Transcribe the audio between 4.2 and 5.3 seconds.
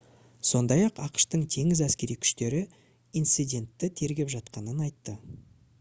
жатқанын айтты